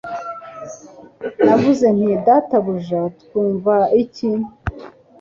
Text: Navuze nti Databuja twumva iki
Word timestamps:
Navuze 1.45 1.85
nti 1.95 2.07
Databuja 2.25 3.01
twumva 3.21 3.75
iki 4.03 4.29